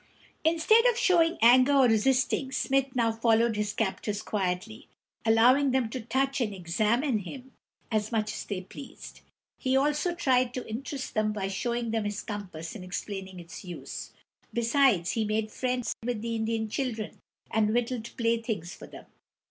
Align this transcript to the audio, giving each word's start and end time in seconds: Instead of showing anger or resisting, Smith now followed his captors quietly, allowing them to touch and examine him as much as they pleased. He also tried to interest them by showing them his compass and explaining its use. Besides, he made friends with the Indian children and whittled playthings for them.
Instead 0.43 0.83
of 0.87 0.97
showing 0.97 1.37
anger 1.43 1.73
or 1.73 1.85
resisting, 1.87 2.51
Smith 2.51 2.95
now 2.95 3.11
followed 3.11 3.55
his 3.55 3.71
captors 3.71 4.23
quietly, 4.23 4.87
allowing 5.27 5.69
them 5.69 5.91
to 5.91 6.01
touch 6.01 6.41
and 6.41 6.55
examine 6.55 7.19
him 7.19 7.51
as 7.91 8.11
much 8.11 8.31
as 8.31 8.43
they 8.45 8.61
pleased. 8.61 9.21
He 9.59 9.77
also 9.77 10.15
tried 10.15 10.55
to 10.55 10.67
interest 10.67 11.13
them 11.13 11.31
by 11.31 11.49
showing 11.49 11.91
them 11.91 12.05
his 12.05 12.23
compass 12.23 12.73
and 12.73 12.83
explaining 12.83 13.39
its 13.39 13.63
use. 13.63 14.11
Besides, 14.51 15.11
he 15.11 15.23
made 15.23 15.51
friends 15.51 15.95
with 16.03 16.23
the 16.23 16.35
Indian 16.35 16.67
children 16.67 17.19
and 17.51 17.71
whittled 17.71 18.09
playthings 18.17 18.73
for 18.73 18.87
them. 18.87 19.05